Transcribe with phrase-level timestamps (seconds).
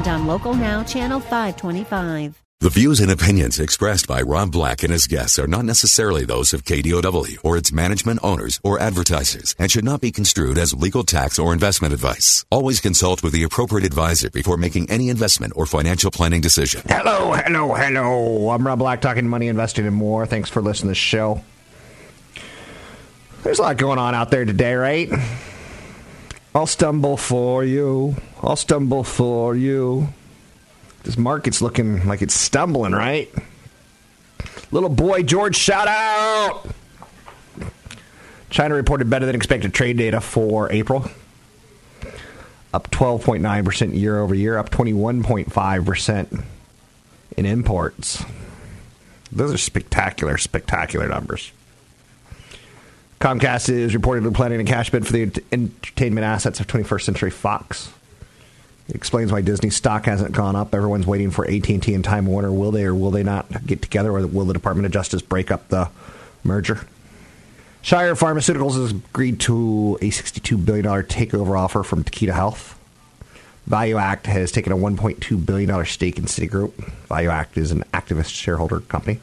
[0.00, 2.42] and on Local Now, Channel 525.
[2.60, 6.52] The views and opinions expressed by Rob Black and his guests are not necessarily those
[6.52, 11.02] of KDOW or its management owners or advertisers and should not be construed as legal
[11.02, 12.44] tax or investment advice.
[12.50, 16.82] Always consult with the appropriate advisor before making any investment or financial planning decision.
[16.86, 18.50] Hello, hello, hello.
[18.50, 20.26] I'm Rob Black talking money, investing, and more.
[20.26, 21.42] Thanks for listening to the show.
[23.42, 25.10] There's a lot going on out there today, right?
[26.54, 28.16] I'll stumble for you.
[28.42, 30.08] I'll stumble for you.
[31.02, 33.32] This market's looking like it's stumbling, right?
[34.70, 36.66] Little boy George, shout out!
[38.48, 41.10] China reported better than expected trade data for April.
[42.72, 46.44] Up 12.9% year over year, up 21.5%
[47.36, 48.24] in imports.
[49.32, 51.52] Those are spectacular, spectacular numbers.
[53.20, 57.92] Comcast is reportedly planning a cash bid for the entertainment assets of 21st Century Fox.
[58.90, 60.74] Explains why Disney stock hasn't gone up.
[60.74, 62.52] Everyone's waiting for AT&T and Time Warner.
[62.52, 65.50] Will they or will they not get together, or will the Department of Justice break
[65.50, 65.88] up the
[66.44, 66.80] merger?
[67.82, 72.78] Shire Pharmaceuticals has agreed to a $62 billion takeover offer from Takeda Health.
[73.68, 76.72] ValueAct has taken a $1.2 billion stake in Citigroup.
[77.08, 79.20] ValueAct is an activist shareholder company.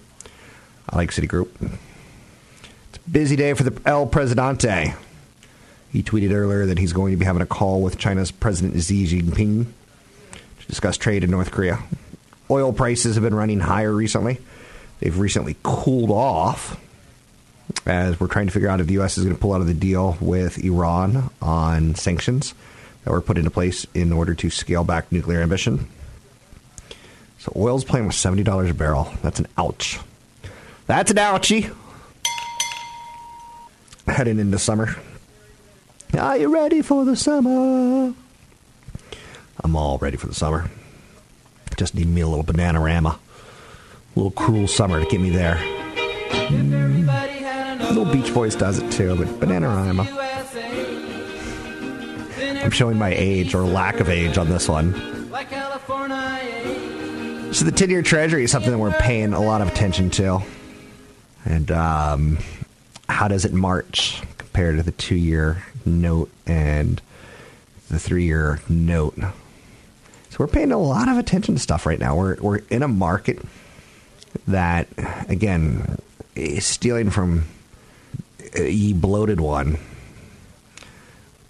[0.89, 1.49] I like Citigroup.
[1.61, 4.93] It's a busy day for the El Presidente.
[5.91, 9.05] He tweeted earlier that he's going to be having a call with China's President Xi
[9.05, 9.65] Jinping
[10.31, 11.79] to discuss trade in North Korea.
[12.49, 14.39] Oil prices have been running higher recently.
[14.99, 16.79] They've recently cooled off
[17.85, 19.17] as we're trying to figure out if the U.S.
[19.17, 22.53] is going to pull out of the deal with Iran on sanctions
[23.03, 25.87] that were put into place in order to scale back nuclear ambition.
[27.39, 29.13] So oil's playing with $70 a barrel.
[29.21, 29.99] That's an ouch.
[30.87, 31.73] That's an ouchie.
[34.07, 34.95] Heading into summer.
[36.15, 38.13] Are you ready for the summer?
[39.63, 40.69] I'm all ready for the summer.
[41.75, 43.15] Just need me a little Bananarama.
[43.15, 43.19] A
[44.15, 45.57] little cruel summer to get me there.
[47.89, 50.07] Little Beach Boys does it too, but Bananarama.
[52.63, 54.93] I'm showing my age or lack of age on this one.
[57.53, 60.41] So the 10-year Treasury is something that we're paying a lot of attention to.
[61.45, 62.37] And um,
[63.07, 67.01] how does it march compared to the two-year note and
[67.89, 69.17] the three-year note?
[69.17, 72.15] So we're paying a lot of attention to stuff right now.
[72.15, 73.39] We're we're in a market
[74.47, 74.87] that,
[75.27, 75.97] again,
[76.35, 77.45] is stealing from
[78.55, 79.77] ye bloated one.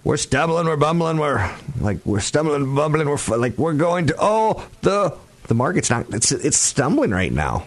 [0.04, 4.66] We're stumbling, we're bumbling, we're like we're stumbling, bumbling, we're like we're going to oh
[4.80, 5.14] the
[5.48, 7.64] the market's not it's it's stumbling right now.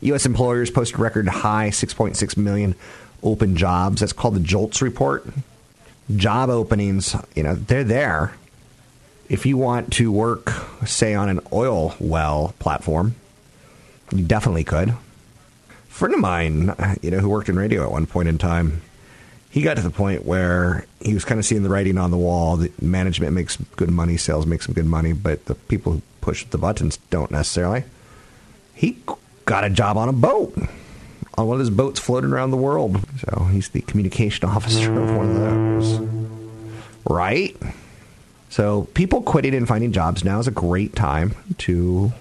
[0.00, 0.26] U.S.
[0.26, 2.74] employers posted record high 6.6 million
[3.22, 4.00] open jobs.
[4.00, 5.26] That's called the JOLTS report.
[6.16, 8.34] Job openings, you know, they're there.
[9.28, 10.52] If you want to work,
[10.86, 13.14] say, on an oil well platform,
[14.10, 14.88] you definitely could.
[14.88, 14.96] A
[15.88, 18.80] friend of mine, you know, who worked in radio at one point in time,
[19.50, 22.16] he got to the point where he was kind of seeing the writing on the
[22.16, 22.56] wall.
[22.58, 26.44] that management makes good money, sales makes some good money, but the people who push
[26.44, 27.84] the buttons don't necessarily.
[28.74, 28.98] He
[29.44, 30.56] got a job on a boat,
[31.38, 32.98] on one of those boats floating around the world.
[33.20, 36.00] So he's the communication officer of one of those.
[37.08, 37.56] Right?
[38.50, 42.12] So people quitting and finding jobs now is a great time to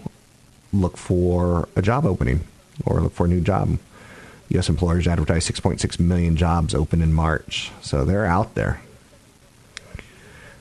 [0.71, 2.41] look for a job opening
[2.85, 3.79] or look for a new job.
[4.49, 4.69] U.S.
[4.69, 8.81] employers advertise 6.6 million jobs open in March, so they're out there.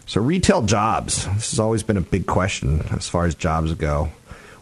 [0.06, 1.26] So retail jobs.
[1.26, 4.10] This has always been a big question as far as jobs go.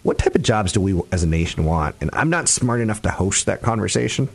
[0.05, 1.97] What type of jobs do we as a nation want?
[2.03, 4.29] And I'm not smart enough to host that conversation,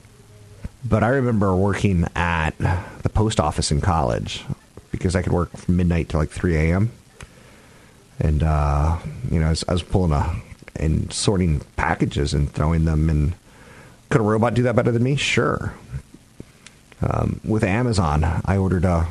[0.83, 4.43] but I remember working at the post office in college
[4.91, 6.91] because I could work from midnight to like 3 a.m.
[8.19, 8.97] And, uh,
[9.29, 10.35] you know, I was, I was pulling a,
[10.75, 13.33] and sorting packages and throwing them And
[14.09, 15.17] Could a robot do that better than me?
[15.17, 15.75] Sure.
[17.01, 19.07] Um, with Amazon, I ordered a,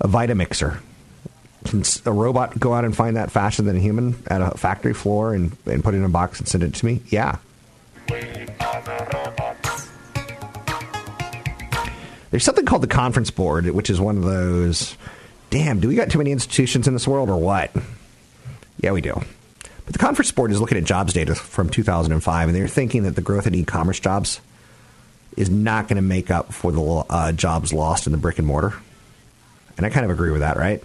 [0.00, 0.80] a Vitamixer.
[1.64, 4.94] Can a robot go out and find that faster than a human at a factory
[4.94, 7.02] floor and, and put it in a box and send it to me?
[7.08, 7.36] Yeah.
[12.30, 14.96] There's something called the conference board, which is one of those.
[15.50, 17.70] Damn, do we got too many institutions in this world or what?
[18.80, 19.20] Yeah, we do.
[19.84, 23.16] But the Conference Board is looking at jobs data from 2005, and they're thinking that
[23.16, 24.40] the growth in e-commerce jobs
[25.36, 28.46] is not going to make up for the uh, jobs lost in the brick and
[28.46, 28.74] mortar.
[29.76, 30.82] And I kind of agree with that, right?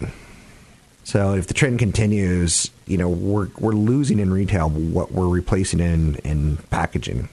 [1.06, 5.78] So if the trend continues, you know, we're we're losing in retail what we're replacing
[5.78, 7.28] in in packaging.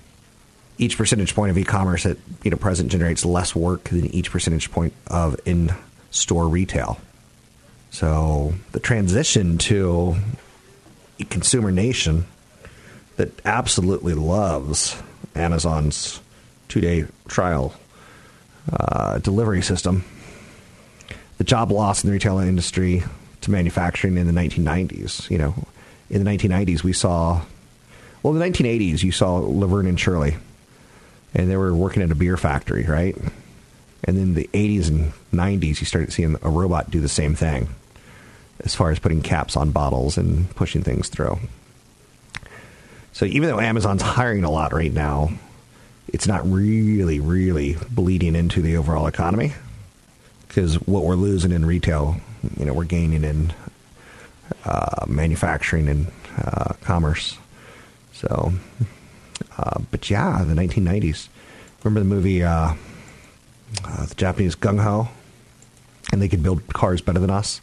[0.78, 4.72] Each percentage point of e-commerce at you know present generates less work than each percentage
[4.72, 7.00] point of in-store retail.
[7.90, 10.18] So the transition to
[11.20, 12.28] a consumer nation
[13.16, 15.02] that absolutely loves
[15.34, 16.22] Amazon's
[16.68, 17.74] two-day trial
[18.72, 20.06] uh, delivery system,
[21.40, 23.02] the job loss in the retail industry
[23.44, 25.30] to manufacturing in the 1990s.
[25.30, 25.56] You know,
[26.10, 27.42] in the 1990s, we saw,
[28.22, 30.36] well, in the 1980s, you saw Laverne and Shirley,
[31.34, 33.16] and they were working at a beer factory, right?
[34.06, 37.70] And then the 80s and 90s, you started seeing a robot do the same thing
[38.60, 41.40] as far as putting caps on bottles and pushing things through.
[43.14, 45.32] So even though Amazon's hiring a lot right now,
[46.08, 49.54] it's not really, really bleeding into the overall economy
[50.48, 52.18] because what we're losing in retail
[52.58, 53.54] you know we're gaining in
[54.66, 56.08] uh, manufacturing and
[56.38, 57.38] uh, commerce.
[58.14, 58.54] So,
[59.58, 61.28] uh, but yeah, the 1990s.
[61.84, 62.74] Remember the movie, uh,
[63.84, 65.10] uh, the Japanese Gung Ho,
[66.12, 67.60] and they could build cars better than us.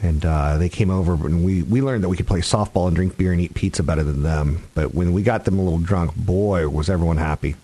[0.00, 2.94] And uh, they came over, and we, we learned that we could play softball and
[2.94, 4.62] drink beer and eat pizza better than them.
[4.74, 7.56] But when we got them a little drunk, boy, was everyone happy.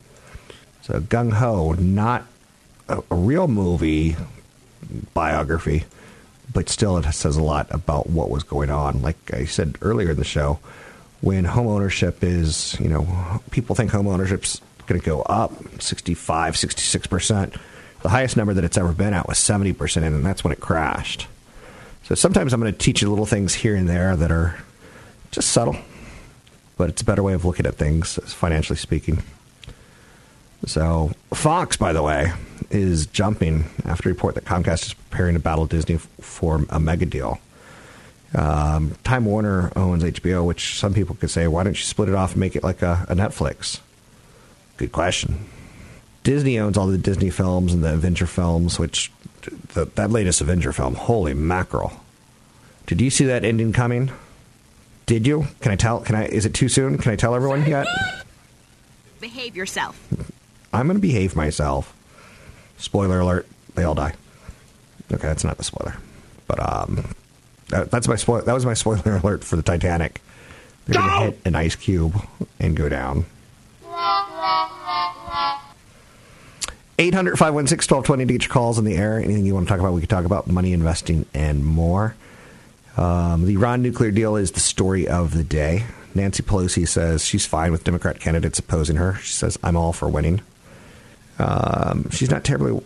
[0.83, 2.25] So Gung Ho, not
[2.89, 4.17] a, a real movie
[5.15, 5.85] biography,
[6.53, 9.03] but still it says a lot about what was going on.
[9.03, 10.59] Like I said earlier in the show,
[11.21, 16.55] when home ownership is, you know, people think home ownership's going to go up 65,
[16.55, 17.57] 66%.
[18.03, 21.27] The highest number that it's ever been at was 70%, and that's when it crashed.
[22.03, 24.59] So sometimes I'm going to teach you little things here and there that are
[25.31, 25.77] just subtle,
[26.77, 29.23] but it's a better way of looking at things, financially speaking.
[30.67, 32.33] So, Fox, by the way,
[32.71, 37.07] is jumping after a report that Comcast is preparing to battle Disney for a mega
[37.07, 37.39] deal.
[38.35, 42.15] Um, Time Warner owns HBO, which some people could say, why don't you split it
[42.15, 43.81] off and make it like a, a Netflix?
[44.77, 45.47] Good question.
[46.25, 49.13] Disney owns all the Disney films and the Avenger films, which
[49.75, 51.93] the, that latest Avenger film, holy mackerel!
[52.87, 54.11] Did you see that ending coming?
[55.07, 55.47] Did you?
[55.61, 56.01] Can I tell?
[56.01, 56.27] Can I?
[56.27, 56.99] Is it too soon?
[56.99, 57.87] Can I tell everyone yet?
[59.21, 59.99] Behave yourself.
[60.75, 61.95] I'm going to behave myself.
[62.79, 64.15] Spoiler alert: they all die.
[65.13, 65.97] Okay, that's not the spoiler,
[66.47, 67.15] but um,
[67.69, 68.43] that, that's my spoiler.
[68.43, 70.21] That was my spoiler alert for the Titanic.
[70.87, 72.15] They're going to hit an ice cube
[72.61, 73.25] and go down.
[76.99, 79.19] 800 516 1220 to get your calls in the air.
[79.19, 82.15] Anything you want to talk about, we can talk about money investing and more.
[82.97, 85.87] Um, the Iran nuclear deal is the story of the day.
[86.15, 89.17] Nancy Pelosi says she's fine with Democrat candidates opposing her.
[89.17, 90.43] She says, I'm all for winning.
[91.39, 92.81] Um, she's not terribly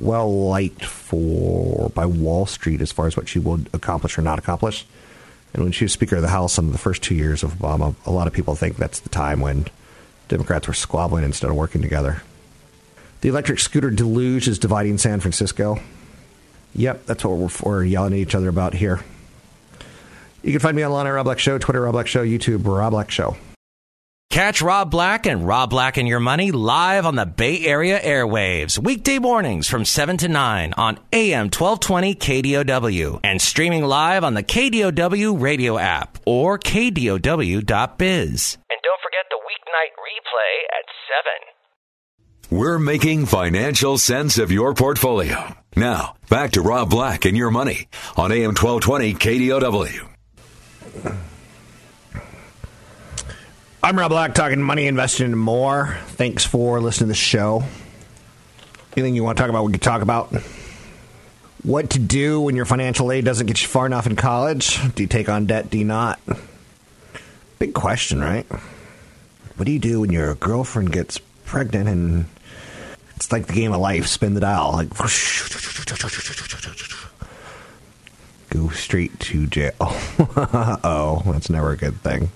[0.00, 4.38] well liked for by Wall Street as far as what she will accomplish or not
[4.38, 4.86] accomplish.
[5.54, 7.94] And when she was Speaker of the House in the first two years of Obama,
[8.06, 9.66] a lot of people think that's the time when
[10.28, 12.22] Democrats were squabbling instead of working together.
[13.22, 15.80] The electric scooter deluge is dividing San Francisco.
[16.74, 19.00] Yep, that's what we're, we're yelling at each other about here.
[20.42, 22.92] You can find me online at Rob Black Show, Twitter Rob Black Show, YouTube Rob
[22.92, 23.36] Black Show.
[24.30, 28.78] Catch Rob Black and Rob Black and Your Money live on the Bay Area airwaves,
[28.78, 34.42] weekday mornings from 7 to 9 on AM 1220 KDOW and streaming live on the
[34.42, 37.58] KDOW radio app or KDOW.biz.
[37.58, 37.64] And
[38.82, 40.84] don't forget the weeknight replay at
[42.50, 42.58] 7.
[42.58, 45.54] We're making financial sense of your portfolio.
[45.74, 50.04] Now, back to Rob Black and Your Money on AM 1220 KDOW.
[53.80, 55.96] I'm Rob Black, talking money, investing, and more.
[56.08, 57.62] Thanks for listening to the show.
[58.96, 60.34] Anything you want to talk about, we can talk about.
[61.62, 64.80] What to do when your financial aid doesn't get you far enough in college?
[64.96, 65.70] Do you take on debt?
[65.70, 66.18] Do you not?
[67.60, 68.46] Big question, right?
[69.56, 72.24] What do you do when your girlfriend gets pregnant and
[73.14, 74.08] it's like the game of life?
[74.08, 74.88] Spin the dial, like
[78.50, 79.72] go straight to jail.
[79.80, 82.30] oh, that's never a good thing.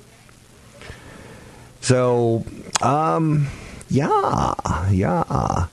[1.82, 2.44] So,
[2.80, 3.48] um,
[3.90, 4.54] yeah,
[4.90, 5.66] yeah.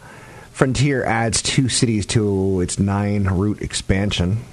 [0.51, 4.43] Frontier adds two cities to its nine route expansion.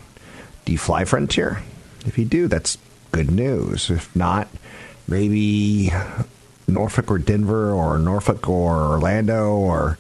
[0.65, 1.63] Do you fly Frontier?
[2.05, 2.79] If you do, that's
[3.11, 3.91] good news.
[3.91, 4.49] If not,
[5.09, 5.91] maybe
[6.69, 9.99] Norfolk or Denver or Norfolk or Orlando or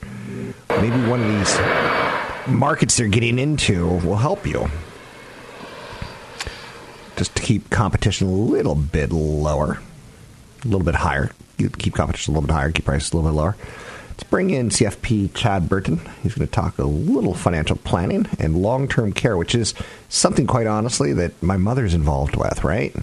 [0.68, 1.58] maybe one of these
[2.46, 4.68] markets they're getting into will help you.
[7.16, 9.80] just to keep competition a little bit lower,
[10.64, 11.30] a little bit higher.
[11.58, 13.56] Keep competition a little bit higher, keep prices a little bit lower.
[14.08, 16.00] Let's bring in CFP Chad Burton.
[16.22, 19.74] He's going to talk a little financial planning and long term care, which is
[20.08, 22.94] something, quite honestly, that my mother's involved with, right?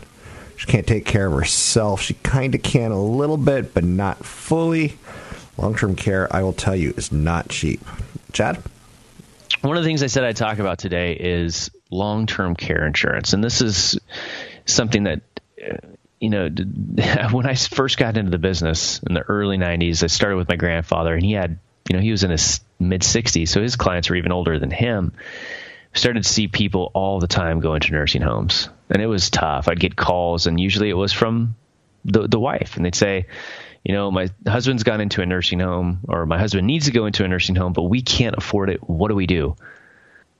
[0.57, 2.01] She can't take care of herself.
[2.01, 4.97] She kind of can a little bit, but not fully.
[5.57, 7.81] Long term care, I will tell you, is not cheap.
[8.31, 8.57] Chad?
[9.61, 13.33] One of the things I said I'd talk about today is long term care insurance.
[13.33, 13.99] And this is
[14.65, 15.21] something that,
[16.23, 16.47] you know,
[17.31, 20.55] when I first got into the business in the early 90s, I started with my
[20.55, 24.09] grandfather, and he had, you know, he was in his mid 60s, so his clients
[24.09, 25.11] were even older than him.
[25.93, 29.67] Started to see people all the time go into nursing homes, and it was tough.
[29.67, 31.55] I'd get calls, and usually it was from
[32.05, 33.27] the the wife, and they'd say,
[33.83, 37.05] you know, my husband's gone into a nursing home, or my husband needs to go
[37.05, 38.79] into a nursing home, but we can't afford it.
[38.89, 39.57] What do we do?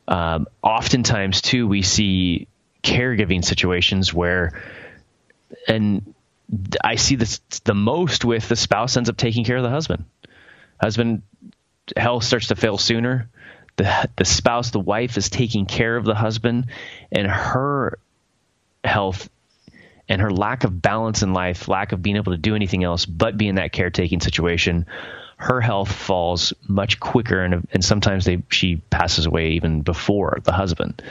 [0.08, 2.48] Um, oftentimes, too, we see
[2.84, 4.54] caregiving situations where,
[5.68, 6.14] and
[6.84, 10.06] I see this the most with the spouse ends up taking care of the husband.
[10.80, 11.22] Husband
[11.98, 13.30] health starts to fail sooner.
[13.76, 16.68] The the spouse, the wife, is taking care of the husband,
[17.12, 17.98] and her
[18.84, 19.30] health
[20.10, 23.06] and her lack of balance in life, lack of being able to do anything else
[23.06, 24.86] but be in that caretaking situation,
[25.38, 30.52] her health falls much quicker, and, and sometimes they, she passes away even before the
[30.52, 31.02] husband.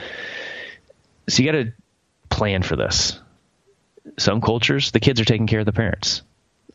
[1.27, 1.73] So you got to
[2.29, 3.19] plan for this.
[4.17, 6.21] Some cultures, the kids are taking care of the parents.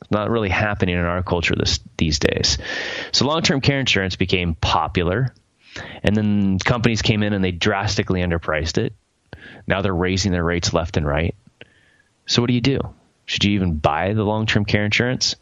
[0.00, 2.58] It's not really happening in our culture this, these days.
[3.12, 5.35] So long term care insurance became popular,
[6.02, 8.92] and then companies came in and they drastically underpriced it.
[9.66, 11.35] Now they're raising their rates left and right.
[12.26, 12.80] So what do you do?
[13.26, 15.37] Should you even buy the long term care insurance?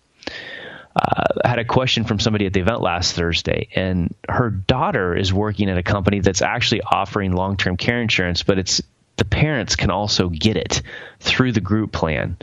[0.96, 5.14] uh, I had a question from somebody at the event last Thursday, and her daughter
[5.14, 8.80] is working at a company that's actually offering long term care insurance, but it's
[9.16, 10.82] the parents can also get it
[11.20, 12.36] through the group plan.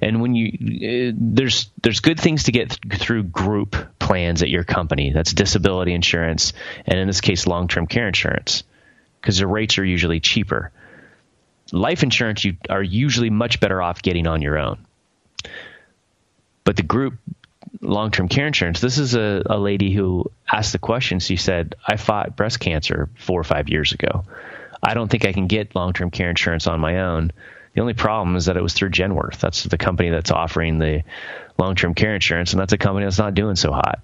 [0.00, 4.48] And when you uh, there's there's good things to get th- through group plans at
[4.48, 5.12] your company.
[5.12, 6.52] That's disability insurance,
[6.86, 8.64] and in this case, long term care insurance,
[9.20, 10.72] because the rates are usually cheaper.
[11.70, 14.78] Life insurance you are usually much better off getting on your own.
[16.64, 17.18] But the group
[17.80, 18.80] long term care insurance.
[18.80, 21.20] This is a, a lady who asked the question.
[21.20, 24.24] She said, I fought breast cancer four or five years ago.
[24.82, 27.32] I don't think I can get long term care insurance on my own.
[27.74, 29.38] The only problem is that it was through Genworth.
[29.38, 31.02] That's the company that's offering the
[31.58, 34.00] long term care insurance, and that's a company that's not doing so hot.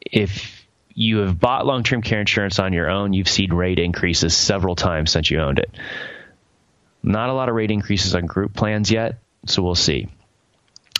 [0.00, 4.36] If you have bought long term care insurance on your own, you've seen rate increases
[4.36, 5.70] several times since you owned it.
[7.02, 10.08] Not a lot of rate increases on group plans yet, so we'll see.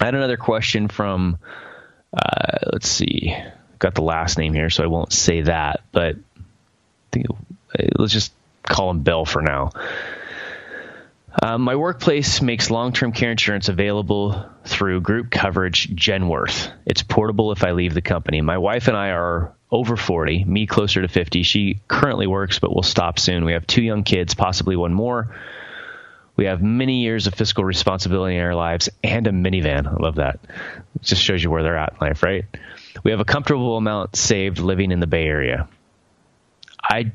[0.01, 1.39] I had another question from,
[2.13, 3.35] uh, let's see,
[3.79, 6.17] got the last name here, so I won't say that, but
[7.13, 7.27] think,
[7.97, 8.33] let's just
[8.69, 9.71] call him Bill for now.
[11.43, 16.73] Uh, my workplace makes long term care insurance available through group coverage Genworth.
[16.87, 18.41] It's portable if I leave the company.
[18.41, 21.43] My wife and I are over 40, me closer to 50.
[21.43, 23.45] She currently works but will stop soon.
[23.45, 25.35] We have two young kids, possibly one more.
[26.37, 29.87] We have many years of fiscal responsibility in our lives and a minivan.
[29.87, 30.41] I love that.
[30.95, 32.45] It just shows you where they're at in life, right?
[33.03, 35.69] We have a comfortable amount saved living in the Bay Area.
[36.83, 37.13] I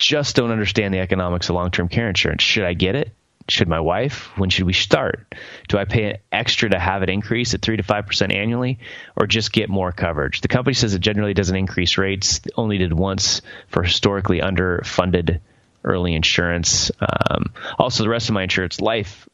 [0.00, 2.42] just don't understand the economics of long term care insurance.
[2.42, 3.12] Should I get it?
[3.48, 4.36] Should my wife?
[4.38, 5.34] When should we start?
[5.68, 8.78] Do I pay an extra to have it increase at 3 to 5% annually
[9.16, 10.40] or just get more coverage?
[10.40, 15.40] The company says it generally doesn't increase rates, only did once for historically underfunded
[15.84, 16.90] early insurance.
[17.00, 19.28] Um, also, the rest of my insurance, life,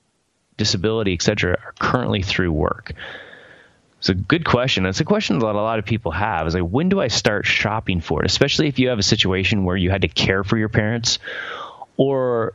[0.57, 2.95] disability, etc., are currently through work.
[4.07, 4.87] It's a good question.
[4.87, 6.47] It's a question that a lot of people have.
[6.47, 8.27] Is like, when do I start shopping for it?
[8.31, 11.19] Especially if you have a situation where you had to care for your parents,
[11.97, 12.55] or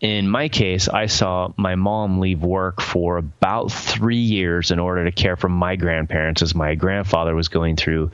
[0.00, 5.04] in my case, I saw my mom leave work for about three years in order
[5.04, 8.10] to care for my grandparents as my grandfather was going through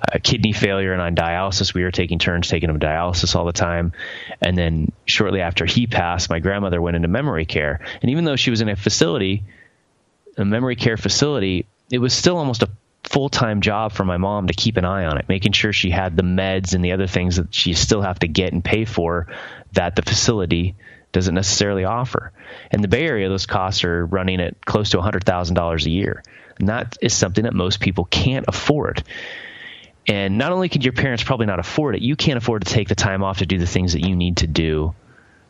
[0.00, 1.74] uh, kidney failure and on dialysis.
[1.74, 3.94] We were taking turns taking him to dialysis all the time.
[4.40, 7.80] And then shortly after he passed, my grandmother went into memory care.
[8.00, 9.42] And even though she was in a facility,
[10.36, 12.70] a memory care facility, it was still almost a
[13.04, 15.90] full time job for my mom to keep an eye on it, making sure she
[15.90, 18.84] had the meds and the other things that she still have to get and pay
[18.84, 19.28] for
[19.72, 20.74] that the facility
[21.12, 22.32] doesn't necessarily offer.
[22.72, 26.22] In the Bay Area, those costs are running at close to $100,000 a year.
[26.58, 29.04] And that is something that most people can't afford.
[30.06, 32.88] And not only could your parents probably not afford it, you can't afford to take
[32.88, 34.94] the time off to do the things that you need to do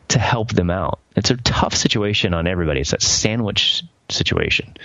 [0.09, 0.99] to help them out.
[1.15, 2.81] It's a tough situation on everybody.
[2.81, 4.75] It's that sandwich situation.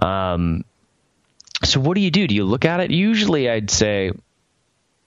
[0.00, 0.64] Um,
[1.62, 2.26] so what do you do?
[2.26, 2.90] Do you look at it?
[2.90, 4.12] Usually, I'd say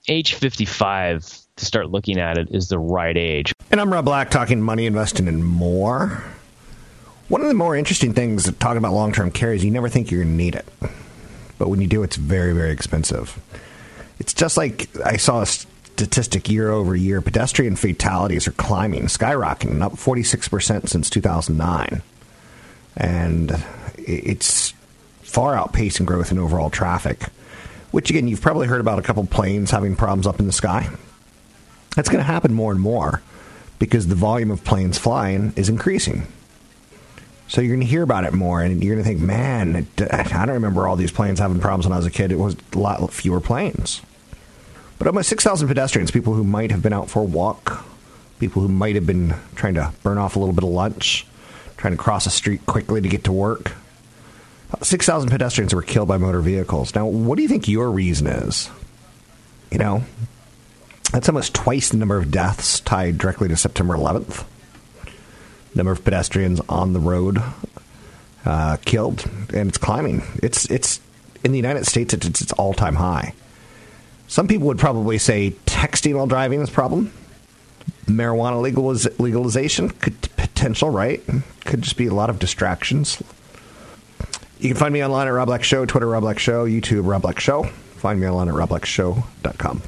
[0.08, 3.52] age 55 to start looking at it is the right age.
[3.70, 6.22] And I'm Rob Black talking money, investing, and more.
[7.28, 10.10] One of the more interesting things talking about long term care is you never think
[10.10, 10.66] you're going to need it.
[11.58, 13.38] But when you do, it's very, very expensive.
[14.18, 19.82] It's just like I saw a statistic year over year pedestrian fatalities are climbing, skyrocketing,
[19.82, 22.02] up 46% since 2009.
[22.98, 23.64] And
[23.96, 24.74] it's
[25.22, 27.22] far outpacing growth in overall traffic,
[27.92, 30.90] which again, you've probably heard about a couple planes having problems up in the sky.
[31.96, 33.22] That's going to happen more and more
[33.78, 36.26] because the volume of planes flying is increasing.
[37.46, 40.02] So you're going to hear about it more, and you're going to think, man, it,
[40.02, 42.30] uh, I don't remember all these planes having problems when I was a kid.
[42.30, 44.02] It was a lot fewer planes.
[44.98, 47.86] But almost 6,000 pedestrians, people who might have been out for a walk,
[48.38, 51.26] people who might have been trying to burn off a little bit of lunch,
[51.78, 53.72] trying to cross a street quickly to get to work.
[54.82, 56.94] 6,000 pedestrians were killed by motor vehicles.
[56.94, 58.68] Now, what do you think your reason is?
[59.70, 60.02] You know,
[61.12, 64.44] that's almost twice the number of deaths tied directly to September 11th.
[65.74, 67.42] Number of pedestrians on the road
[68.44, 70.22] uh, killed, and it's climbing.
[70.42, 71.00] It's it's
[71.44, 72.14] in the United States.
[72.14, 73.34] It's, it's its all time high.
[74.26, 77.12] Some people would probably say texting while driving is a problem.
[78.06, 80.20] Marijuana legaliz- legalization could
[80.58, 81.22] potential, right?
[81.64, 83.22] Could just be a lot of distractions.
[84.58, 87.22] You can find me online at Rob Black Show, Twitter Rob Black Show, YouTube Rob
[87.22, 87.62] Black Show.
[87.62, 89.82] Find me online at robblackshow.com.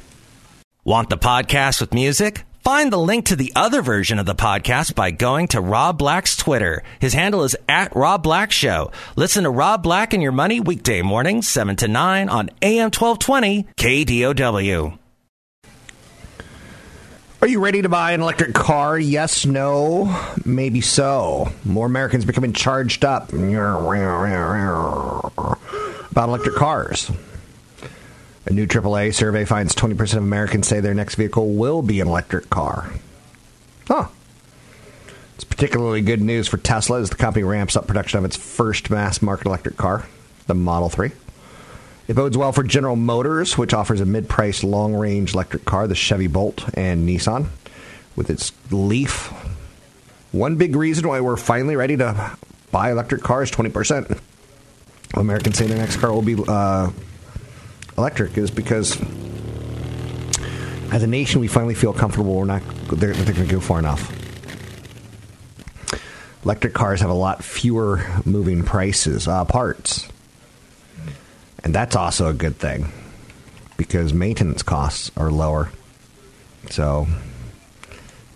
[0.85, 2.45] Want the podcast with music?
[2.63, 6.37] Find the link to the other version of the podcast by going to Rob Black's
[6.37, 6.83] Twitter.
[6.99, 8.91] His handle is at Rob Black Show.
[9.17, 13.65] Listen to Rob Black and Your Money weekday mornings, 7 to 9 on AM 1220
[13.75, 15.00] KDOW.
[17.41, 18.99] Are you ready to buy an electric car?
[18.99, 21.51] Yes, no, maybe so.
[21.65, 23.33] More Americans becoming charged up
[26.11, 27.09] about electric cars.
[28.45, 32.07] A new AAA survey finds 20% of Americans say their next vehicle will be an
[32.07, 32.93] electric car.
[33.87, 34.09] Huh.
[35.33, 38.91] It's particularly good news for Tesla as the company ramps up production of its first
[38.91, 40.05] mass market electric car,
[40.45, 41.09] the Model 3.
[42.07, 45.87] It bodes well for General Motors, which offers a mid priced long range electric car,
[45.87, 47.47] the Chevy Bolt, and Nissan
[48.15, 49.31] with its Leaf.
[50.31, 52.37] One big reason why we're finally ready to
[52.71, 54.19] buy electric cars 20%.
[55.15, 56.89] Americans say their next car will be uh,
[57.97, 58.97] electric is because
[60.91, 63.79] as a nation we finally feel comfortable we're not they're, they're going to go far
[63.79, 64.11] enough
[66.43, 70.07] electric cars have a lot fewer moving prices uh, parts
[71.63, 72.91] and that's also a good thing
[73.77, 75.71] because maintenance costs are lower
[76.69, 77.07] so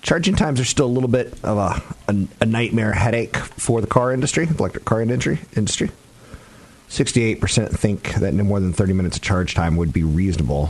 [0.02, 3.88] charging times are still a little bit of a, a, a nightmare headache for the
[3.88, 5.90] car industry electric car industry industry
[6.90, 10.70] 68% think that no more than 30 minutes of charge time would be reasonable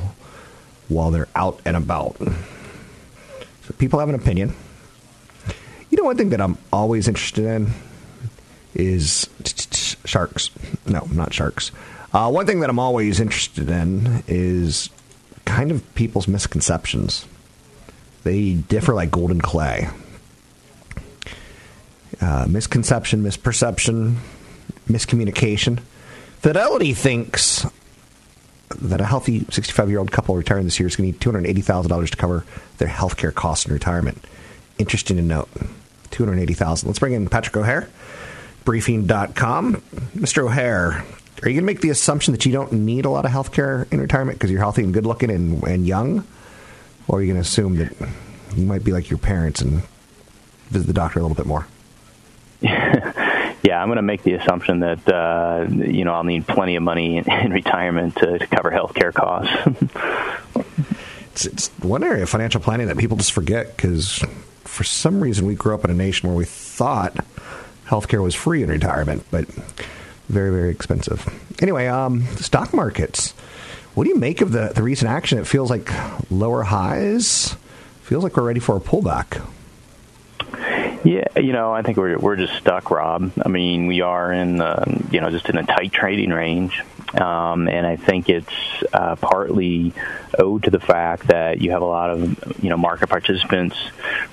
[0.88, 2.18] while they're out and about.
[2.18, 4.56] So people have an opinion.
[5.90, 7.72] You know, one thing that I'm always interested in
[8.74, 9.30] is
[10.06, 10.50] sharks.
[10.86, 11.72] No, not sharks.
[12.16, 14.90] Uh, one thing that I'm always interested in is
[15.44, 17.26] kind of people's misconceptions.
[18.24, 19.90] They differ like golden clay.
[22.22, 24.16] Uh, misconception, misperception,
[24.88, 25.82] miscommunication.
[26.40, 27.66] Fidelity thinks
[28.80, 32.10] that a healthy 65 year old couple retiring this year is going to need $280,000
[32.12, 32.46] to cover
[32.78, 34.24] their health care costs in retirement.
[34.78, 35.50] Interesting to note.
[36.12, 37.90] 280000 Let's bring in Patrick O'Hare,
[38.64, 39.76] briefing.com.
[40.16, 40.44] Mr.
[40.46, 41.04] O'Hare,
[41.44, 43.52] are you going to make the assumption that you don't need a lot of health
[43.52, 46.26] care in retirement because you're healthy and good looking and, and young?
[47.08, 47.94] Or are you going to assume that
[48.56, 49.84] you might be like your parents and
[50.70, 51.68] visit the doctor a little bit more?
[52.62, 56.84] yeah, I'm going to make the assumption that uh, you know I'll need plenty of
[56.84, 59.52] money in, in retirement to, to cover healthcare costs.
[61.32, 64.24] it's, it's one area of financial planning that people just forget because
[64.64, 67.14] for some reason we grew up in a nation where we thought
[67.86, 69.46] healthcare was free in retirement, but
[70.30, 71.28] very very expensive.
[71.62, 73.32] Anyway, um, stock markets.
[73.94, 75.40] What do you make of the the recent action?
[75.40, 75.90] It feels like
[76.30, 77.56] lower highs.
[78.04, 79.42] Feels like we're ready for a pullback.
[81.04, 83.32] Yeah, you know, I think we're we're just stuck, Rob.
[83.44, 86.82] I mean, we are in, uh, you know, just in a tight trading range,
[87.20, 88.54] um, and I think it's
[88.94, 89.94] uh, partly
[90.38, 93.78] owed to the fact that you have a lot of, you know, market participants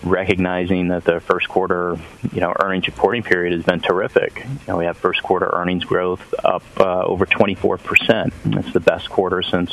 [0.02, 1.96] recognizing that the first quarter,
[2.32, 4.44] you know, earnings reporting period has been terrific.
[4.44, 8.32] You know, we have first quarter earnings growth up uh, over 24 percent.
[8.44, 9.72] That's the best quarter since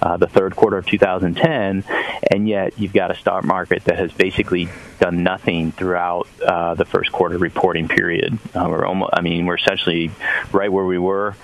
[0.00, 1.84] uh, the third quarter of 2010,
[2.30, 4.68] and yet you've got a stock market that has basically
[5.00, 8.38] done nothing throughout uh, the first quarter reporting period.
[8.54, 10.10] Uh, we're almost, I mean, we're essentially
[10.52, 11.34] right where we were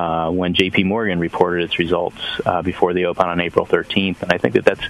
[0.00, 0.84] uh, when J.P.
[0.84, 4.64] Morgan reported its results uh, before the open on April 13th, and I think that
[4.64, 4.86] that's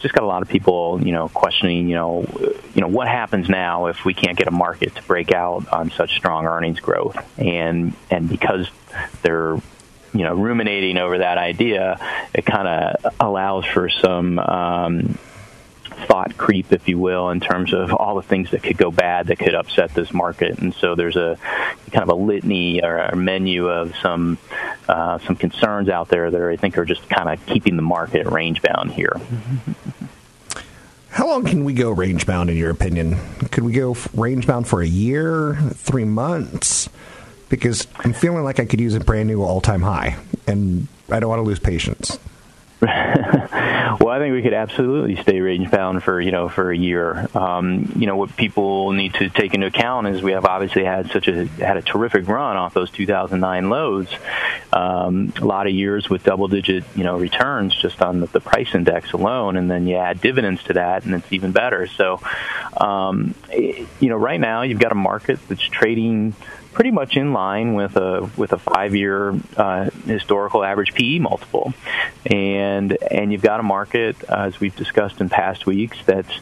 [0.00, 2.26] just got a lot of people, you know, questioning, you know,
[2.74, 5.90] you know, what happens now if we can't get a market to break out on
[5.90, 8.68] such strong earnings growth, and and because
[9.22, 9.56] they're
[10.12, 11.98] you know ruminating over that idea,
[12.34, 15.18] it kind of allows for some um,
[16.06, 19.28] thought creep, if you will, in terms of all the things that could go bad
[19.28, 20.58] that could upset this market.
[20.58, 21.38] And so there's a
[21.92, 24.38] kind of a litany or a menu of some
[24.88, 28.26] uh, some concerns out there that I think are just kind of keeping the market
[28.26, 29.20] range bound here.
[31.10, 33.16] How long can we go range bound, in your opinion?
[33.50, 36.88] Could we go range bound for a year, three months?
[37.48, 41.18] Because I'm feeling like I could use a brand new all time high, and I
[41.18, 42.18] don't want to lose patience.
[43.52, 47.28] well, I think we could absolutely stay range bound for you know for a year.
[47.34, 51.10] Um, you know what people need to take into account is we have obviously had
[51.10, 54.08] such a had a terrific run off those 2009 lows.
[54.72, 58.40] Um, a lot of years with double digit you know returns just on the, the
[58.40, 61.88] price index alone, and then you add dividends to that, and it's even better.
[61.88, 62.20] So,
[62.76, 66.34] um, you know, right now you've got a market that's trading
[66.72, 71.74] pretty much in line with a with a five year uh, historical average PE multiple,
[72.26, 76.32] and and you've got a market as we've discussed in past weeks that's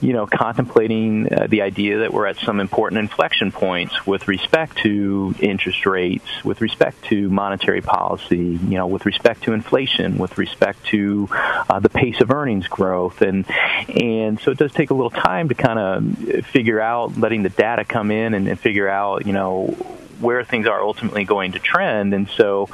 [0.00, 4.76] you know contemplating uh, the idea that we're at some important inflection points with respect
[4.78, 8.36] to interest rates, with respect to monetary policy,
[8.68, 13.22] you know, with respect to inflation, with respect to uh, the pace of earnings growth,
[13.22, 13.44] and
[13.88, 17.48] and so it does take a little time to kind of figure out, letting the
[17.48, 21.52] data come in and, and figure out, you know know where things are ultimately going
[21.52, 22.68] to trend, and so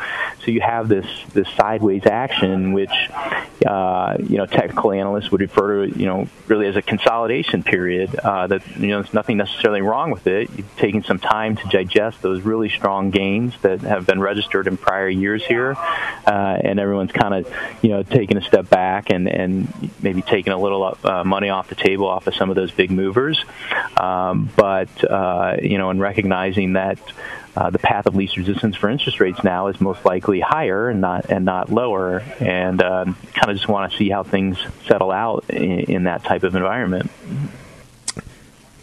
[0.44, 2.90] so you have this this sideways action, which
[3.66, 8.14] uh, you know technical analysts would refer to you know really as a consolidation period.
[8.16, 10.50] Uh, that you know there's nothing necessarily wrong with it.
[10.56, 14.76] You're taking some time to digest those really strong gains that have been registered in
[14.76, 15.76] prior years here,
[16.26, 20.52] uh, and everyone's kind of you know taking a step back and and maybe taking
[20.52, 23.44] a little uh, money off the table off of some of those big movers.
[23.96, 26.98] Um, but uh, you know, and recognizing that
[27.56, 31.00] uh, the path of least resistance for interest rates now is most likely higher and
[31.00, 35.10] not and not lower, and um, kind of just want to see how things settle
[35.10, 37.10] out in, in that type of environment.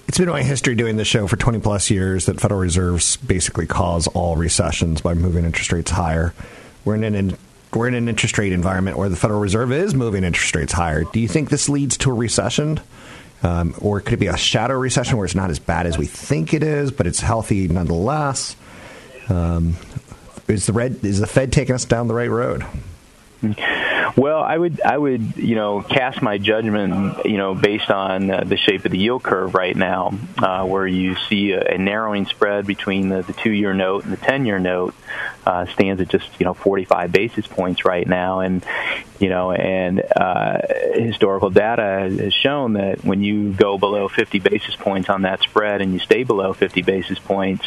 [0.07, 3.67] It's been my history doing this show for 20 plus years that Federal Reserves basically
[3.67, 6.33] cause all recessions by moving interest rates higher.
[6.85, 7.37] We're in an
[7.73, 11.03] we're in an interest rate environment where the Federal Reserve is moving interest rates higher.
[11.03, 12.79] Do you think this leads to a recession?
[13.43, 16.07] Um, or could it be a shadow recession where it's not as bad as we
[16.07, 18.55] think it is, but it's healthy nonetheless?
[19.29, 19.75] Um,
[20.47, 22.65] is the red is the Fed taking us down the right road?
[24.15, 28.43] Well, I would I would you know cast my judgment you know based on uh,
[28.43, 32.25] the shape of the yield curve right now, uh, where you see a, a narrowing
[32.25, 34.95] spread between the, the two year note and the ten year note
[35.45, 38.65] uh, stands at just you know 45 basis points right now, and
[39.19, 40.59] you know and uh,
[40.93, 45.81] historical data has shown that when you go below 50 basis points on that spread
[45.81, 47.65] and you stay below 50 basis points,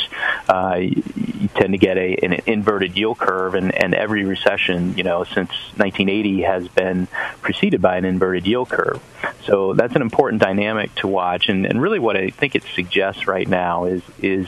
[0.49, 4.97] uh, you, you tend to get a an inverted yield curve, and, and every recession
[4.97, 7.07] you know since 1980 has been
[7.43, 9.03] preceded by an inverted yield curve.
[9.45, 13.27] So that's an important dynamic to watch, and, and really what I think it suggests
[13.27, 14.47] right now is is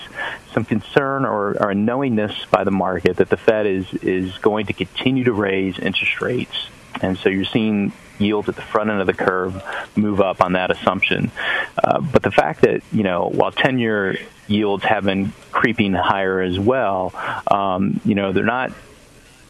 [0.53, 4.67] some concern or, or a knowingness by the market that the Fed is is going
[4.67, 6.69] to continue to raise interest rates,
[7.01, 9.63] and so you're seeing yields at the front end of the curve
[9.97, 11.31] move up on that assumption.
[11.83, 16.59] Uh, but the fact that you know while 10-year yields have been creeping higher as
[16.59, 17.13] well,
[17.51, 18.73] um, you know they're not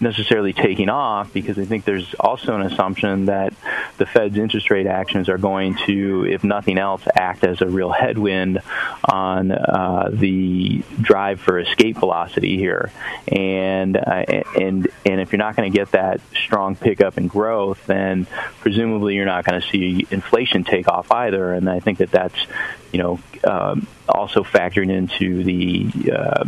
[0.02, 3.54] necessarily taking off because I think there's also an assumption that
[3.98, 7.90] the Fed's interest rate actions are going to, if nothing else, act as a real
[7.90, 8.60] headwind
[9.04, 12.92] on uh, the drive for escape velocity here.
[13.28, 14.24] And uh,
[14.58, 18.26] and and if you're not going to get that strong pickup in growth, then
[18.60, 21.52] presumably you're not going to see inflation take off either.
[21.52, 22.46] And I think that that's
[22.92, 26.44] you know, um, also factoring into the uh,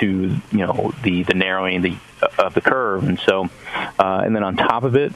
[0.00, 1.96] to you know the the narrowing the
[2.38, 3.48] of the curve, and so
[3.98, 5.12] uh, and then on top of it,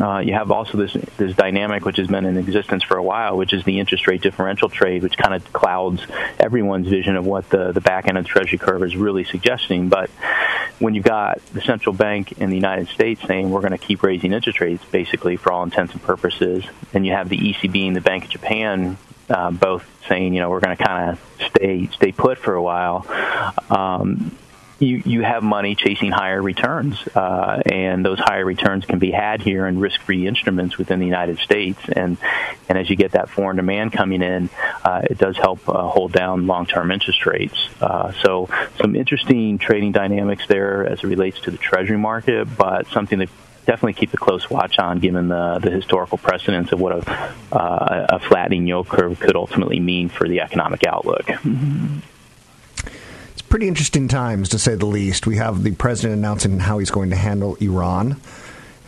[0.00, 3.36] uh, you have also this this dynamic which has been in existence for a while,
[3.36, 6.06] which is the interest rate differential trade, which kind of clouds
[6.38, 9.88] everyone's vision of what the the back end of the Treasury curve is really suggesting.
[9.88, 10.10] But
[10.78, 14.02] when you've got the central bank in the United States saying we're going to keep
[14.02, 17.94] raising interest rates, basically for all intents and purposes, and you have the ECB and
[17.94, 18.96] the Bank of Japan
[19.28, 22.62] uh, both saying, you know, we're going to kind of stay stay put for a
[22.62, 23.06] while.
[23.70, 24.36] Um,
[24.82, 29.40] you you have money chasing higher returns, uh, and those higher returns can be had
[29.40, 31.80] here in risk-free instruments within the United States.
[31.90, 32.18] And
[32.68, 34.50] and as you get that foreign demand coming in,
[34.84, 37.68] uh, it does help uh, hold down long-term interest rates.
[37.80, 38.48] Uh, so
[38.80, 43.28] some interesting trading dynamics there as it relates to the Treasury market, but something that
[43.64, 47.10] definitely keep a close watch on, given the the historical precedence of what a
[47.52, 51.28] uh, a flattening yield curve could ultimately mean for the economic outlook.
[51.28, 52.21] It's
[53.52, 55.26] pretty interesting times, to say the least.
[55.26, 58.18] We have the president announcing how he's going to handle Iran.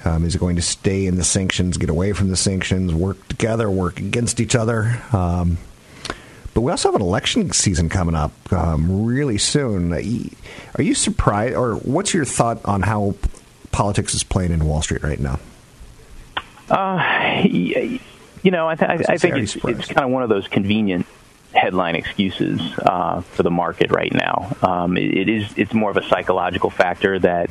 [0.07, 3.29] Um, is it going to stay in the sanctions, get away from the sanctions, work
[3.29, 5.03] together, work against each other?
[5.13, 5.59] Um,
[6.55, 9.93] but we also have an election season coming up um, really soon.
[9.93, 13.17] Are you surprised, or what's your thought on how
[13.71, 15.41] politics is playing in Wall Street right now?
[16.71, 18.01] Uh, you
[18.51, 21.05] know, I, th- I, I think it's, it's kind of one of those convenient
[21.55, 24.57] headline excuses uh, for the market right now.
[24.63, 27.51] Um, it, it is it's more of a psychological factor that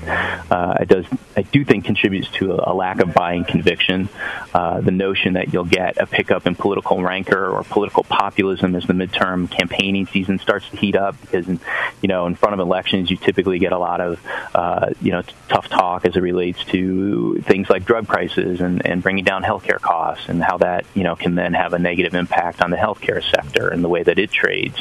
[0.52, 4.10] uh, it does I do think contributes to a, a lack of buying conviction.
[4.54, 8.86] Uh, the notion that you'll get a pickup in political rancor or political populism as
[8.86, 11.60] the midterm campaigning season starts to heat up because in,
[12.02, 14.20] you know in front of elections you typically get a lot of
[14.54, 19.02] uh, you know tough talk as it relates to things like drug prices and, and
[19.02, 22.62] bringing down healthcare costs and how that you know can then have a negative impact
[22.62, 24.78] on the healthcare sector and the way that it trades.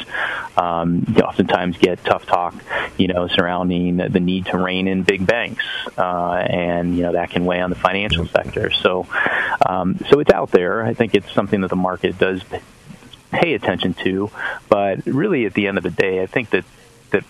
[0.57, 2.55] Um, you oftentimes get tough talk,
[2.97, 5.63] you know, surrounding the need to rein in big banks,
[5.97, 8.71] uh, and you know that can weigh on the financial sector.
[8.71, 9.07] So,
[9.65, 10.83] um, so it's out there.
[10.83, 12.41] I think it's something that the market does
[13.31, 14.29] pay attention to,
[14.69, 16.65] but really at the end of the day, I think that
[17.11, 17.23] that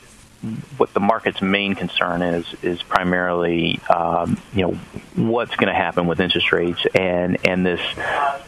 [0.78, 4.72] what the market's main concern is is primarily um, you know
[5.16, 7.80] what's going to happen with interest rates and and this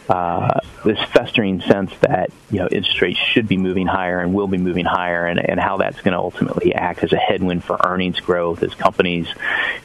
[0.10, 4.48] uh, this festering sense that you know interest rates should be moving higher and will
[4.48, 7.80] be moving higher and, and how that's going to ultimately act as a headwind for
[7.86, 9.28] earnings growth as companies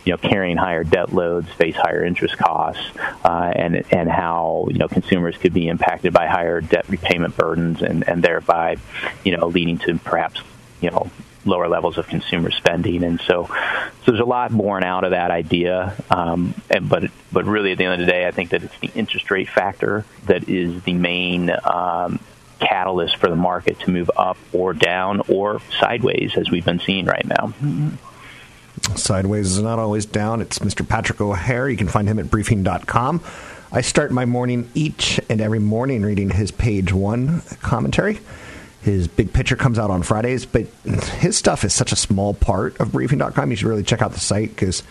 [0.05, 2.85] you know carrying higher debt loads face higher interest costs
[3.25, 7.83] uh, and and how you know consumers could be impacted by higher debt repayment burdens
[7.83, 8.77] and and thereby
[9.23, 10.40] you know leading to perhaps
[10.81, 11.09] you know
[11.44, 15.31] lower levels of consumer spending, and so so there's a lot born out of that
[15.31, 15.94] idea.
[16.11, 18.79] Um, and, but but really, at the end of the day, I think that it's
[18.79, 22.20] the interest rate factor that is the main um,
[22.61, 27.07] catalyst for the market to move up or down or sideways, as we've been seeing
[27.07, 27.53] right now.
[28.96, 30.40] Sideways is not always down.
[30.40, 30.87] It's Mr.
[30.87, 31.68] Patrick O'Hare.
[31.68, 33.22] You can find him at briefing.com.
[33.72, 38.18] I start my morning each and every morning reading his page one commentary.
[38.83, 40.66] His big picture comes out on Fridays, but
[41.19, 43.51] his stuff is such a small part of briefing.com.
[43.51, 44.83] You should really check out the site because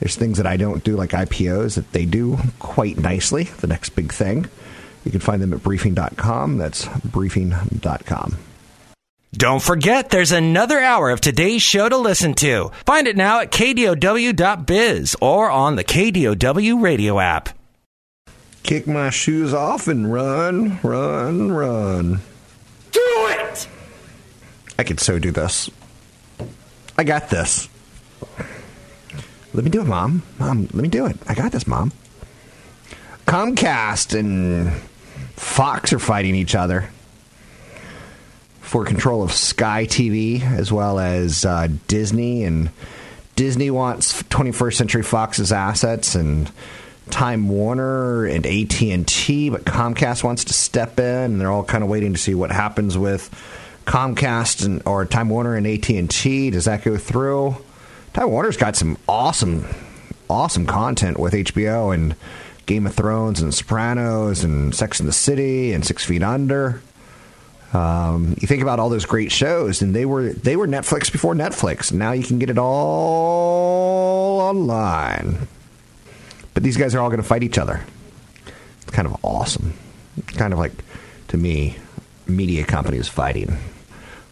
[0.00, 3.44] there's things that I don't do, like IPOs, that they do quite nicely.
[3.44, 4.46] The next big thing.
[5.04, 6.58] You can find them at briefing.com.
[6.58, 8.38] That's briefing.com.
[9.32, 12.70] Don't forget, there's another hour of today's show to listen to.
[12.86, 17.50] Find it now at kdow.biz or on the KDOW radio app.
[18.62, 22.20] Kick my shoes off and run, run, run.
[24.78, 25.68] I could so do this.
[26.96, 27.68] I got this.
[29.52, 30.22] Let me do it, Mom.
[30.38, 31.16] Mom, let me do it.
[31.26, 31.92] I got this, Mom.
[33.26, 34.72] Comcast and
[35.32, 36.90] Fox are fighting each other
[38.60, 42.44] for control of Sky TV as well as uh, Disney.
[42.44, 42.70] And
[43.34, 46.50] Disney wants 21st Century Fox's assets and
[47.10, 51.64] Time Warner and AT and T, but Comcast wants to step in, and they're all
[51.64, 53.30] kind of waiting to see what happens with
[53.88, 56.50] Comcast and or Time Warner and AT and T.
[56.50, 57.56] Does that go through?
[58.12, 59.64] Time Warner's got some awesome,
[60.28, 62.14] awesome content with HBO and
[62.66, 66.82] Game of Thrones and Sopranos and Sex and the City and Six Feet Under.
[67.72, 71.34] Um, you think about all those great shows, and they were they were Netflix before
[71.34, 71.90] Netflix.
[71.90, 75.48] Now you can get it all online.
[76.52, 77.80] But these guys are all going to fight each other.
[78.82, 79.72] It's kind of awesome.
[80.34, 80.72] Kind of like,
[81.28, 81.78] to me,
[82.26, 83.56] media companies fighting.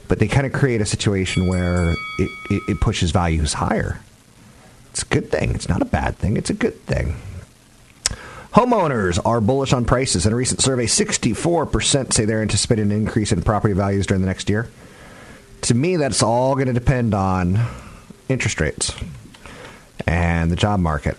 [0.08, 4.00] But they kind of create a situation where it, it, it pushes values higher.
[4.90, 5.54] It's a good thing.
[5.54, 6.36] It's not a bad thing.
[6.36, 7.16] It's a good thing.
[8.54, 10.24] Homeowners are bullish on prices.
[10.24, 14.26] In a recent survey, 64% say they're anticipating an increase in property values during the
[14.26, 14.70] next year.
[15.62, 17.58] To me, that's all going to depend on
[18.30, 18.94] interest rates
[20.06, 21.16] and the job market.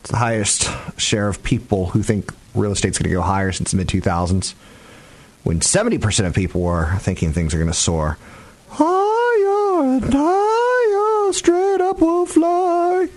[0.00, 3.70] It's the highest share of people who think real estate's going to go higher since
[3.70, 4.54] the mid 2000s,
[5.48, 8.18] when 70% of people were thinking things are going to soar
[8.68, 13.08] higher and higher, straight up we'll fly.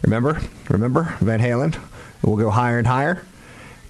[0.00, 0.40] Remember?
[0.70, 1.78] Remember Van Halen?
[2.22, 3.22] We'll go higher and higher.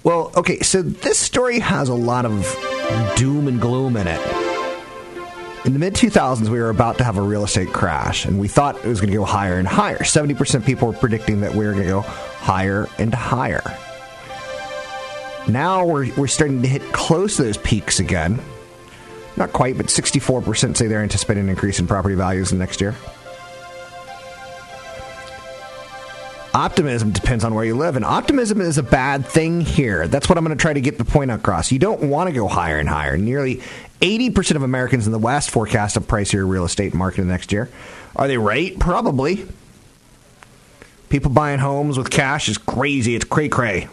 [0.03, 4.21] Well, okay, so this story has a lot of doom and gloom in it.
[5.65, 8.49] In the mid 2000s, we were about to have a real estate crash, and we
[8.49, 9.99] thought it was going to go higher and higher.
[9.99, 13.63] 70% of people were predicting that we were going to go higher and higher.
[15.49, 18.41] Now we're, we're starting to hit close to those peaks again.
[19.37, 22.95] Not quite, but 64% say they're anticipating an increase in property values in next year.
[26.53, 30.09] Optimism depends on where you live, and optimism is a bad thing here.
[30.09, 31.71] That's what I'm going to try to get the point across.
[31.71, 33.17] You don't want to go higher and higher.
[33.17, 33.63] Nearly
[34.01, 37.71] 80% of Americans in the West forecast a pricier real estate market in next year.
[38.17, 38.77] Are they right?
[38.79, 39.47] Probably.
[41.09, 43.15] People buying homes with cash is crazy.
[43.15, 43.89] It's cray cray.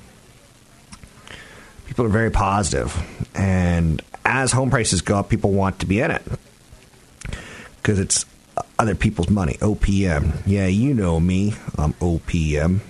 [1.87, 2.95] People are very positive,
[3.33, 6.21] and as home prices go up, people want to be in it
[7.77, 8.25] because it's
[8.77, 9.53] other people's money.
[9.55, 10.43] OPM.
[10.45, 11.55] Yeah, you know me.
[11.77, 12.81] I'm OPM.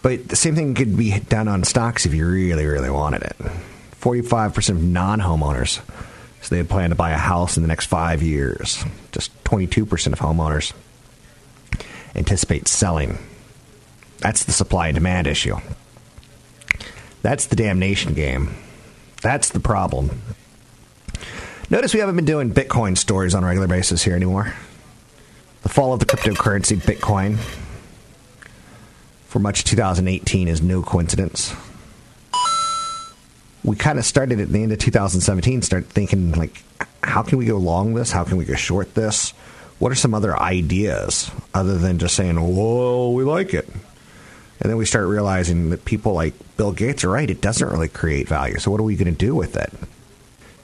[0.00, 3.36] But the same thing could be done on stocks if you really, really wanted it.
[4.00, 5.80] 45% of non homeowners
[6.40, 8.84] so they plan to buy a house in the next five years.
[9.12, 10.72] Just 22% of homeowners
[12.14, 13.18] anticipate selling.
[14.18, 15.56] That's the supply and demand issue.
[17.22, 18.54] That's the damnation game.
[19.22, 20.22] That's the problem.
[21.70, 24.54] Notice we haven't been doing Bitcoin stories on a regular basis here anymore.
[25.62, 27.38] The fall of the cryptocurrency Bitcoin
[29.26, 31.54] for much of 2018 is no coincidence.
[33.62, 36.62] We kind of started at the end of 2017, start thinking like,
[37.02, 38.10] how can we go long this?
[38.10, 39.30] How can we go short this?
[39.78, 43.68] What are some other ideas other than just saying, "Whoa, we like it"?
[44.60, 47.88] And then we start realizing that people like Bill Gates are right; it doesn't really
[47.88, 48.58] create value.
[48.58, 49.72] So what are we going to do with it?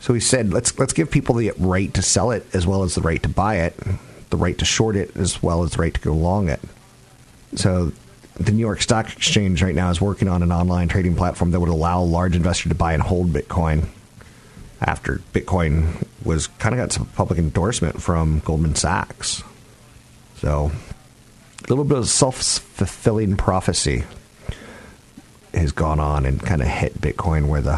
[0.00, 2.94] So we said, let's let's give people the right to sell it as well as
[2.94, 3.74] the right to buy it,
[4.30, 6.60] the right to short it as well as the right to go long it.
[7.54, 7.92] So
[8.34, 11.60] the New York Stock Exchange right now is working on an online trading platform that
[11.60, 13.86] would allow large investor to buy and hold Bitcoin
[14.80, 19.42] after Bitcoin was kind of got some public endorsement from Goldman Sachs.
[20.36, 20.72] So
[21.68, 24.04] little bit of self fulfilling prophecy
[25.52, 27.76] has gone on and kind of hit Bitcoin where the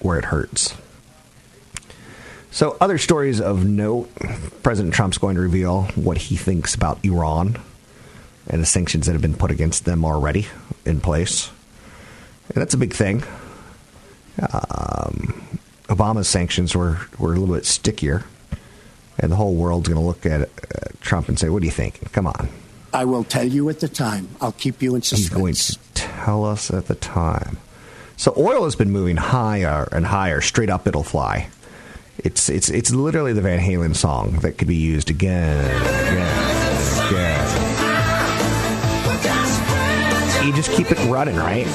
[0.00, 0.74] where it hurts.
[2.50, 4.10] So, other stories of note
[4.62, 7.60] President Trump's going to reveal what he thinks about Iran
[8.48, 10.46] and the sanctions that have been put against them already
[10.84, 11.50] in place.
[12.48, 13.24] And that's a big thing.
[14.40, 18.24] Um, Obama's sanctions were, were a little bit stickier.
[19.18, 21.72] And the whole world's going to look at uh, Trump and say, What do you
[21.72, 22.12] think?
[22.12, 22.48] Come on.
[22.96, 24.26] I will tell you at the time.
[24.40, 25.28] I'll keep you in suspense.
[25.28, 27.58] He's going to tell us at the time.
[28.16, 30.40] So, oil has been moving higher and higher.
[30.40, 31.50] Straight up, it'll fly.
[32.16, 37.76] It's it's it's literally the Van Halen song that could be used again, again, again.
[40.46, 41.66] You just keep it running, right?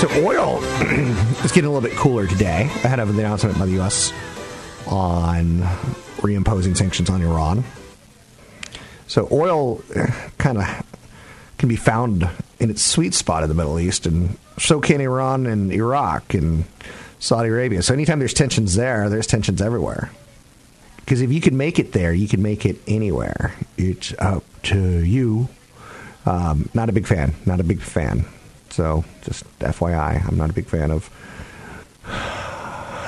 [0.00, 0.58] So oil
[1.44, 4.12] is getting a little bit cooler today ahead of the announcement by the U.S.
[4.88, 5.58] on
[6.18, 7.62] reimposing sanctions on Iran.
[9.06, 9.82] So oil
[10.38, 10.64] kind of
[11.58, 15.46] can be found in its sweet spot in the Middle East, and so can Iran
[15.46, 16.64] and Iraq and
[17.18, 17.82] Saudi Arabia.
[17.82, 20.10] So anytime there's tensions there, there's tensions everywhere.
[20.96, 23.54] Because if you can make it there, you can make it anywhere.
[23.76, 25.48] It's up to you.
[26.24, 27.34] Um, not a big fan.
[27.44, 28.24] Not a big fan.
[28.70, 31.10] So just FYI, I'm not a big fan of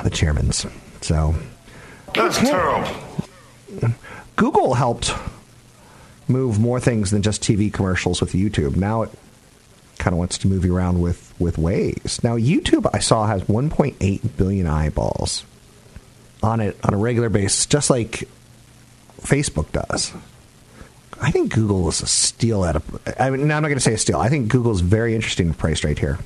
[0.05, 0.67] the chairman's.
[1.01, 1.35] So
[2.15, 2.89] that's terrible.
[4.37, 5.15] Google helped
[6.29, 8.77] move more things than just TV commercials with YouTube.
[8.77, 9.11] Now it
[9.99, 12.23] kind of wants to move you around with with Waze.
[12.23, 15.45] Now YouTube I saw has 1.8 billion eyeballs
[16.43, 18.29] on it on a regular basis, just like
[19.21, 20.13] Facebook does.
[21.21, 22.83] I think Google is a steal at a.
[23.19, 24.19] I mean, I'm not going to say a steal.
[24.19, 26.19] I think Google's very interesting priced right here.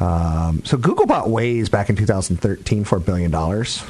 [0.00, 3.84] Um, so Google bought Waze back in 2013 for a billion dollars.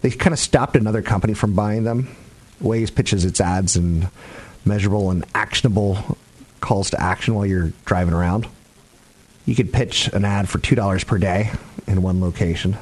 [0.00, 2.14] They kind of stopped another company from buying them.
[2.64, 4.08] Waze pitches its ads and
[4.64, 6.18] measurable and actionable
[6.60, 8.48] calls to action while you're driving around.
[9.46, 11.50] You could pitch an ad for $2 per day
[11.86, 12.76] in one location.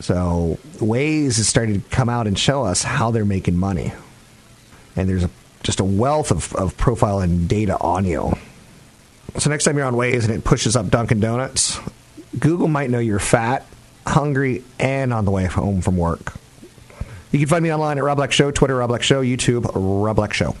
[0.00, 3.92] So Waze is starting to come out and show us how they're making money.
[4.96, 5.30] And there's a,
[5.64, 8.34] just a wealth of, of profile and data on you.
[9.38, 11.80] So next time you're on Waze and it pushes up Dunkin' Donuts,
[12.38, 13.66] Google might know you're fat,
[14.06, 16.34] hungry, and on the way home from work.
[17.34, 20.14] You can find me online at Rob Black Show, Twitter Rob Black Show, YouTube Rob
[20.14, 20.54] Black Show.